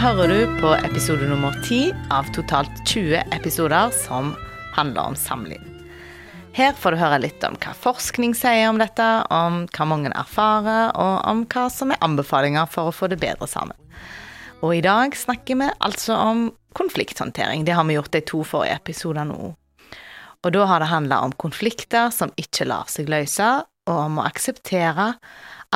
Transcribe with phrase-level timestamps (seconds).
[0.00, 4.30] hører du på episode nummer 10 av totalt 20 episoder som
[4.72, 5.60] handler om samliv.
[6.56, 10.94] Her får du høre litt om hva forskning sier om dette, om hva mange erfarer,
[10.96, 13.76] og om hva som er anbefalinger for å få det bedre sammen.
[14.64, 17.68] Og i dag snakker vi altså om konflikthåndtering.
[17.68, 19.54] Det har vi gjort de to forrige episodene nå.
[20.40, 24.30] Og da har det handla om konflikter som ikke lar seg løse, og om å
[24.32, 25.12] akseptere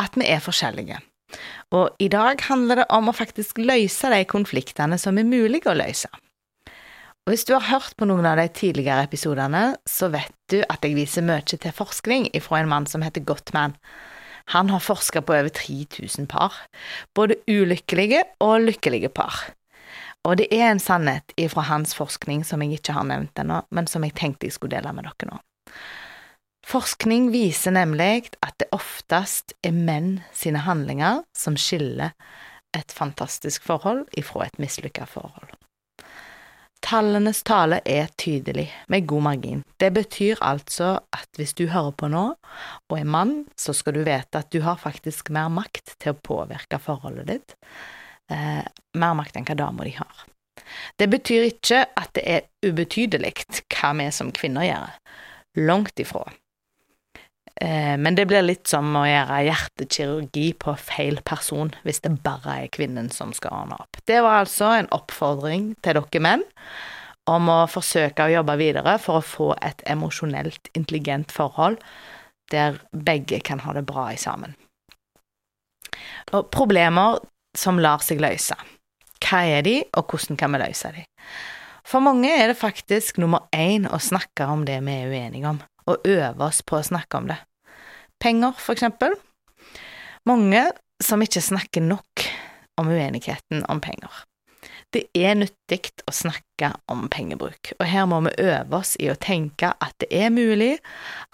[0.01, 1.05] at vi er forskjellige.
[1.75, 5.77] Og i dag handler det om å faktisk løse de konfliktene som er mulige å
[5.79, 6.11] løse.
[7.25, 10.85] Og hvis du har hørt på noen av de tidligere episodene, så vet du at
[10.85, 13.79] jeg viser mye til forskning fra en mann som heter Gottman.
[14.53, 16.53] Han har forska på over 3000 par,
[17.17, 19.41] både ulykkelige og lykkelige par.
[20.25, 23.89] Og det er en sannhet fra hans forskning som jeg ikke har nevnt ennå, men
[23.89, 25.41] som jeg tenkte jeg skulle dele med dere nå.
[26.65, 32.15] Forskning viser nemlig at det oftest er menn sine handlinger som skiller
[32.75, 35.53] et fantastisk forhold ifra et mislykka forhold.
[36.85, 39.63] Tallenes tale er tydelig, med god margin.
[39.81, 42.25] Det betyr altså at hvis du hører på nå,
[42.91, 46.21] og er mann, så skal du vite at du har faktisk mer makt til å
[46.21, 47.57] påvirke forholdet ditt.
[48.33, 48.61] Eh,
[49.01, 50.25] mer makt enn hva dama di har.
[51.01, 53.33] Det betyr ikke at det er ubetydelig
[53.73, 54.95] hva vi som kvinner gjør.
[55.65, 56.27] Langt ifra.
[57.61, 62.65] Eh, men det blir litt som å gjøre hjertekirurgi på feil person, hvis det bare
[62.65, 64.01] er kvinnen som skal ordne opp.
[64.11, 66.45] Det var altså en oppfordring til dere menn
[67.31, 71.79] om å forsøke å jobbe videre for å få et emosjonelt intelligent forhold
[72.53, 74.53] der begge kan ha det bra i sammen.
[76.35, 77.23] Og problemer
[77.57, 78.57] som lar seg løse.
[79.25, 81.05] Hva er de, og hvordan kan vi løse de?
[81.85, 85.63] For mange er det faktisk nummer én å snakke om det vi er uenige om
[85.91, 87.39] og øve oss på å snakke om det.
[88.23, 89.17] Penger, for eksempel.
[90.25, 90.69] Mange
[91.03, 92.25] som ikke snakker nok
[92.81, 94.25] om uenigheten om penger.
[94.95, 99.17] Det er nyttig å snakke om pengebruk, og her må vi øve oss i å
[99.19, 100.77] tenke at det er mulig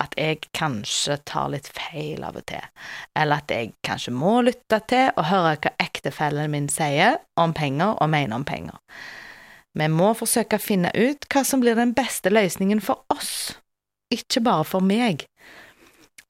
[0.00, 2.64] at jeg kanskje tar litt feil av og til,
[3.12, 8.00] eller at jeg kanskje må lytte til og høre hva ektefellen min sier om penger
[8.00, 8.80] og mener om penger.
[9.76, 13.60] Vi må forsøke å finne ut hva som blir den beste løsningen for oss
[14.14, 15.26] ikke bare for meg,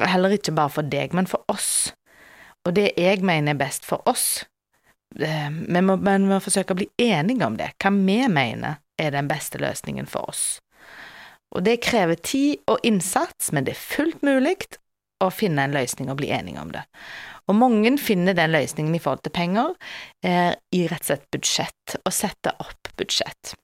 [0.00, 1.92] heller ikke bare for deg, men for oss.
[2.66, 4.44] Og det jeg mener er best for oss.
[5.16, 9.14] Eh, vi må, vi må forsøke å bli enige om det, hva vi mener er
[9.14, 10.44] den beste løsningen for oss.
[11.56, 14.56] Og det krever tid og innsats, men det er fullt mulig
[15.20, 16.84] å finne en løsning og bli enige om det.
[17.50, 19.74] Og mange finner den løsningen i forhold til penger
[20.22, 23.56] eh, i rett og slett budsjett, og setter opp budsjett.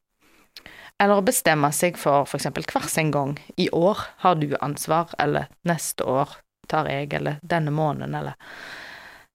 [1.03, 3.34] Eller å bestemme seg for eksempel hver sin gang.
[3.61, 6.39] I år har du ansvar, eller neste år
[6.71, 8.39] tar jeg, eller denne måneden, eller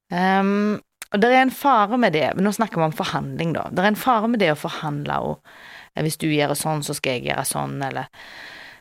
[0.10, 0.80] um,
[1.12, 2.32] Og det er en fare med det.
[2.40, 3.68] Nå snakker vi om forhandling, da.
[3.70, 5.54] Det er en fare med det å forhandle og
[6.00, 8.08] hvis du gjør sånn, så skal jeg gjøre sånn, eller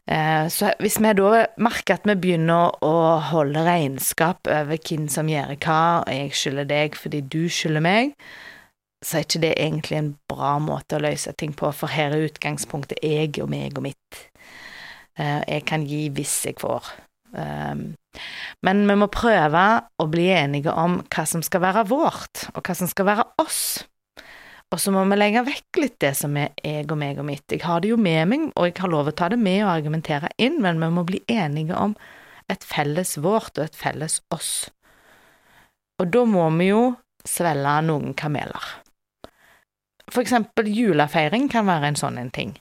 [0.07, 2.95] uh, Så hvis vi da merker at vi begynner å
[3.33, 8.15] holde regnskap over hvem som gjør hva, og jeg skylder deg fordi du skylder meg,
[9.01, 12.27] så er ikke det egentlig en bra måte å løse ting på, for her er
[12.29, 14.25] utgangspunktet jeg og meg og mitt.
[15.17, 16.93] Eh, jeg kan gi hvis jeg får.
[17.37, 17.95] Ehm,
[18.67, 19.65] men vi må prøve
[20.01, 23.63] å bli enige om hva som skal være vårt, og hva som skal være oss.
[24.71, 27.47] Og så må vi legge vekk litt det som er jeg og meg og mitt.
[27.51, 29.73] Jeg har det jo med meg, og jeg har lov å ta det med og
[29.73, 31.97] argumentere inn, men vi må bli enige om
[32.51, 34.71] et felles vårt og et felles oss.
[36.01, 36.85] Og da må vi jo
[37.27, 38.69] svelge noen kameler.
[40.11, 42.57] For eksempel julefeiring kan være en sånn en ting.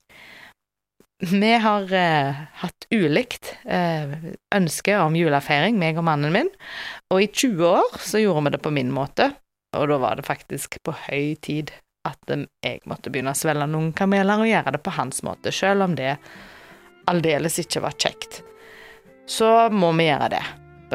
[1.19, 4.13] Vi har eh, hatt ulikt eh,
[4.55, 6.51] ønske om julefeiring, meg og mannen min,
[7.11, 9.27] og i 20 år så gjorde vi det på min måte,
[9.75, 11.73] og da var det faktisk på høy tid
[12.07, 15.89] at jeg måtte begynne å svelge noen kameler og gjøre det på hans måte, selv
[15.89, 16.15] om det
[17.11, 18.39] aldeles ikke var kjekt.
[19.29, 20.43] Så må vi gjøre det.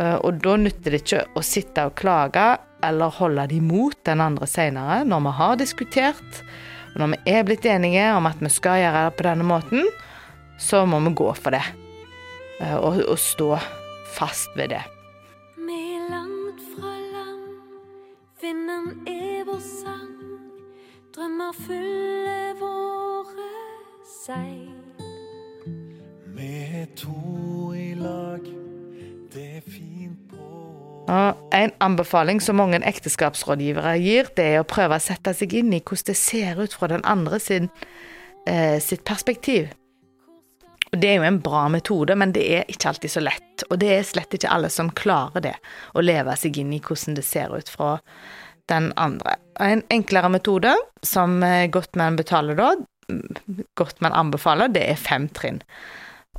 [0.00, 2.46] Eh, og da nytter det ikke å sitte og klage
[2.88, 6.42] eller holde det imot den andre seinere, når vi har diskutert,
[6.94, 9.88] og når vi er blitt enige om at vi skal gjøre det på denne måten,
[10.58, 11.64] så må vi gå for det.
[12.60, 13.56] Eh, og, og stå
[14.14, 14.82] fast ved det.
[15.58, 17.48] Vi er langt fra land,
[18.42, 20.12] vinden er vår sang.
[21.14, 23.50] Drømmer fyller våre
[24.06, 24.70] seil.
[26.34, 26.52] Vi
[26.82, 28.46] er to i lag,
[29.34, 30.23] det er fint
[31.08, 35.82] en anbefaling som mange ekteskapsrådgivere gir, det er å prøve å sette seg inn i
[35.82, 37.70] hvordan det ser ut fra den andre sin,
[38.46, 39.68] eh, sitt perspektiv.
[40.92, 43.64] Og Det er jo en bra metode, men det er ikke alltid så lett.
[43.70, 45.54] Og det er slett ikke alle som klarer det,
[45.94, 48.00] å leve seg inn i hvordan det ser ut fra
[48.68, 49.36] den andre.
[49.58, 51.40] En enklere metode, som
[51.70, 52.76] Gottmann betaler da,
[53.74, 55.60] Gottmann anbefaler, det er fem trinn.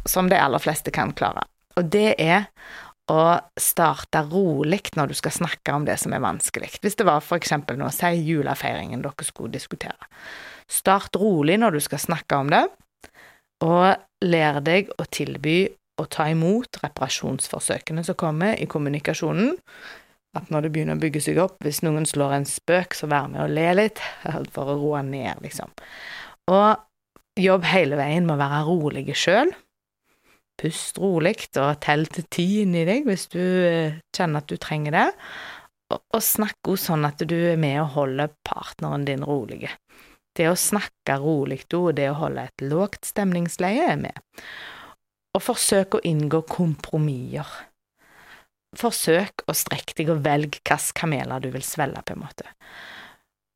[0.05, 1.43] Som de aller fleste kan klare.
[1.75, 2.45] Og det er
[3.11, 6.71] å starte rolig når du skal snakke om det som er vanskelig.
[6.81, 10.09] Hvis det var for eksempel nå, si julefeiringen dere skulle diskutere.
[10.71, 12.63] Start rolig når du skal snakke om det,
[13.65, 15.59] og lær deg å tilby
[16.01, 19.53] å ta imot reparasjonsforsøkene som kommer i kommunikasjonen.
[20.35, 23.29] At når det begynner å bygge seg opp, hvis noen slår en spøk, så vær
[23.31, 24.01] med og le litt,
[24.55, 25.71] for å roe ned, liksom.
[26.51, 29.53] Og jobb hele veien med å være rolig sjøl.
[30.55, 34.95] Pust rolig, og tell til ti inni deg hvis du eh, kjenner at du trenger
[34.95, 35.07] det.
[35.93, 39.67] Og, snakk òg sånn at du er med og holder partneren din rolig.
[40.35, 44.17] Det å snakke rolig og det å holde et lågt stemningsleie er med.
[45.35, 47.47] Og forsøk å inngå kompromisser.
[48.75, 52.49] Forsøk å strekke deg og velge hvilke kameler du vil svelge, på en måte.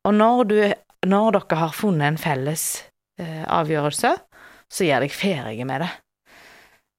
[0.08, 0.60] Og når, du,
[1.10, 2.64] når dere har funnet en felles
[3.20, 4.14] eh, avgjørelse,
[4.70, 5.90] så gjør deg ferdig med det.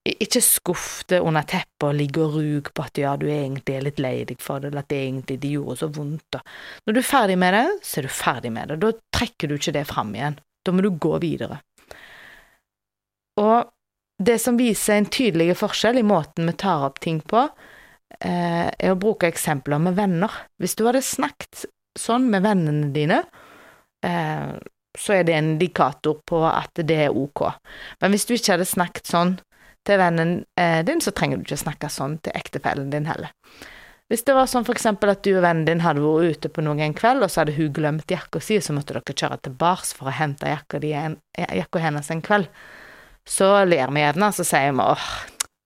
[0.02, 3.84] Ikke skuff det under teppet og ligge og ruge på at ja, du egentlig er
[3.86, 6.40] litt lei deg for det, eller at det egentlig de gjorde så vondt.
[6.86, 8.80] Når du er ferdig med det, så er du ferdig med det.
[8.82, 10.40] Da trekker du ikke det fram igjen.
[10.66, 11.60] Da må du gå videre.
[13.38, 13.70] Og
[14.22, 17.46] det som viser en tydelig forskjell i måten vi tar opp ting på,
[18.20, 20.30] eh, er å bruke eksempler med venner.
[20.58, 21.64] Hvis du hadde snakket
[21.98, 23.22] sånn med vennene dine,
[24.02, 24.58] eh,
[24.98, 27.54] så er det en indikator på at det er ok.
[28.00, 29.38] Men hvis du ikke hadde snakket sånn
[29.86, 33.32] til vennen eh, din, så trenger du ikke snakke sånn til ektefellen din heller.
[34.12, 36.80] Hvis det var sånn eksempel at du og vennen din hadde vært ute på noe
[36.84, 39.94] en kveld, og så hadde hun glemt jakka si, så måtte dere kjøre til bars
[39.96, 40.52] for å hente
[40.82, 42.50] di, jakka hennes en kveld,
[43.28, 45.06] så ler vi gjerne, så sier vi åh,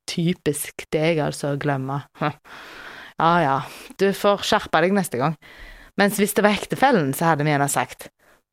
[0.07, 2.03] typisk deg, altså, å glemme.
[3.17, 3.53] Ja ja,
[3.97, 5.39] du får skjerpe deg neste gang.
[5.97, 8.11] Mens hvis det var ektefellen, så hadde vi gjerne sagt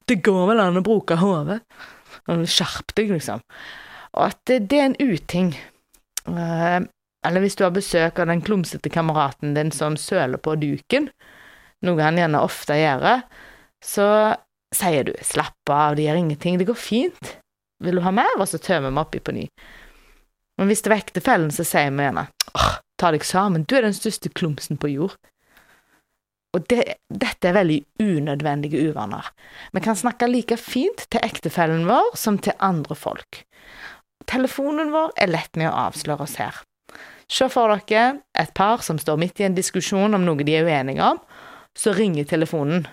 [0.07, 1.61] det går vel an å bruke hodet.
[2.27, 3.43] Skjerp deg, liksom.
[4.13, 5.53] Og at det, er en uting.
[6.27, 6.85] Uh,
[7.25, 11.09] eller hvis du har besøk av den klumsete kameraten din som søler på duken,
[11.83, 13.23] noe han gjerne ofte gjør,
[13.83, 14.07] så
[14.73, 17.35] sier du 'slapp av, det gjør ingenting, det går fint',
[17.83, 19.47] vil du ha mer, og så tømmer vi oppi på ny.
[20.57, 22.27] Men hvis det var ektefellen, så sier vi gjerne
[23.03, 25.17] ta deg sammen, du er den største klumsen på jord'.
[26.53, 29.31] Og det, dette er veldig unødvendige uvaner.
[29.73, 33.41] Vi kan snakke like fint til ektefellen vår som til andre folk.
[34.29, 36.61] Telefonen vår er lett med å avsløre oss her.
[37.31, 40.67] Se for dere et par som står midt i en diskusjon om noe de er
[40.67, 41.21] uenige om.
[41.73, 42.85] Så ringer telefonen,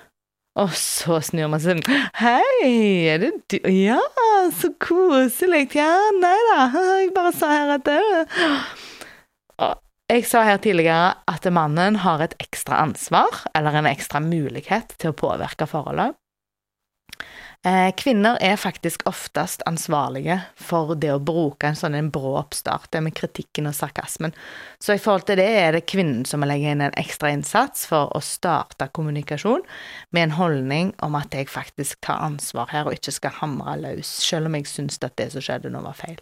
[0.56, 1.82] og så snur man seg.
[2.16, 4.00] Hei, er det du Ja,
[4.56, 5.68] så koselig.
[5.76, 6.70] Ja, nei da,
[7.02, 8.00] jeg bare sa her at det
[10.10, 15.12] Jeg sa her tidligere at mannen har et ekstra ansvar, eller en ekstra mulighet, til
[15.12, 16.16] å påvirke forholdet.
[17.66, 22.88] Eh, kvinner er faktisk oftest ansvarlige for det å bruke en sånn en brå oppstart,
[22.88, 24.32] det med kritikken og sarkasmen.
[24.80, 27.84] Så i forhold til det er det kvinnen som må legge inn en ekstra innsats
[27.90, 29.66] for å starte kommunikasjon
[30.16, 34.08] med en holdning om at jeg faktisk tar ansvar her og ikke skal hamre løs,
[34.08, 36.16] selv om jeg syns at det som skjedde nå, var feil.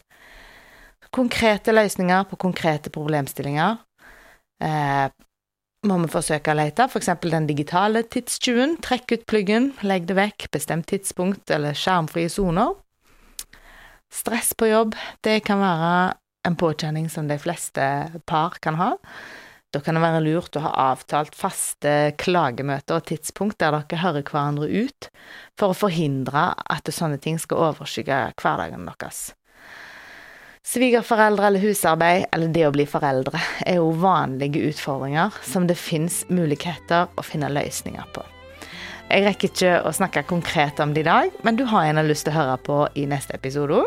[1.14, 3.78] Konkrete løsninger på konkrete problemstillinger.
[4.58, 5.06] Eh,
[5.86, 7.10] må vi forsøke å lete, f.eks.
[7.22, 8.76] den digitale tidstyven.
[8.82, 12.74] Trekk ut pluggen, legg det vekk, bestemt tidspunkt eller skjermfrie soner.
[14.10, 15.92] Stress på jobb, det kan være
[16.48, 17.84] en påkjenning som de fleste
[18.26, 18.94] par kan ha.
[19.68, 24.24] Da kan det være lurt å ha avtalt faste klagemøter og tidspunkt der dere hører
[24.24, 25.10] hverandre ut,
[25.60, 29.28] for å forhindre at sånne ting skal overskygge hverdagen deres.
[30.68, 36.26] Svigerforeldre eller husarbeid, eller det å bli foreldre, er jo vanlige utfordringer som det fins
[36.28, 38.24] muligheter å finne løsninger på.
[39.08, 42.26] Jeg rekker ikke å snakke konkret om det i dag, men du har en lyst
[42.26, 43.80] til å høre på i neste episode.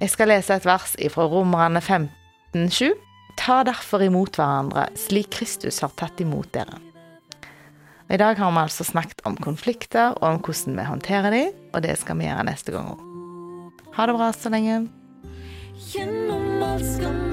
[0.00, 2.90] Jeg skal lese et vers fra Romerne 15,7.
[3.38, 6.80] Ta derfor imot hverandre slik Kristus har tatt imot dere.
[8.10, 11.86] I dag har vi altså snakket om konflikter og om hvordan vi håndterer dem, og
[11.86, 13.08] det skal vi gjøre neste gang òg.
[13.94, 14.82] Ha det bra så lenge.
[15.78, 17.23] Genom allt ska